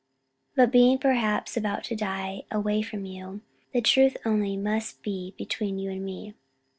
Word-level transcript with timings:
But 0.55 0.71
being 0.71 0.97
perhaps 0.97 1.55
about 1.55 1.83
to 1.83 1.95
die, 1.95 2.41
away 2.49 2.81
from 2.81 3.05
you, 3.05 3.41
the 3.71 3.81
truth 3.81 4.17
only 4.25 4.57
must 4.57 5.03
be 5.03 5.35
between 5.37 5.77
you 5.77 5.91
and 5.91 6.03
me. 6.03 6.33